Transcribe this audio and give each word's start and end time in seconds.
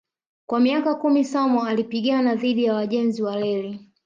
Kwa 0.45 0.59
miaka 0.59 0.95
kumi 0.95 1.23
Samoei 1.25 1.69
alipigana 1.69 2.35
dhidi 2.35 2.63
ya 2.63 2.73
wajenzi 2.75 3.23
wa 3.23 3.35
reli 3.35 3.79